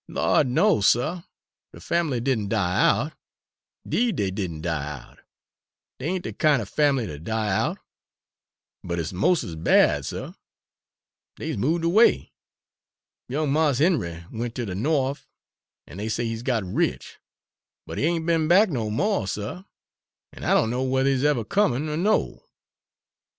[0.07, 1.21] "Lawd, no, suh,
[1.71, 3.13] de fambly did n' die out
[3.87, 5.19] 'deed dey did n' die out!
[5.99, 7.77] dey ain't de kind er fambly ter die out!
[8.83, 10.31] But it's mos' as bad, suh
[11.35, 12.33] dey's moved away.
[13.29, 15.27] Young Mars Henry went ter de Norf,
[15.85, 17.19] and dey say he's got rich;
[17.85, 19.61] but he ain't be'n back no mo', suh,
[20.33, 22.43] an' I don' know whether he's ever comin' er no."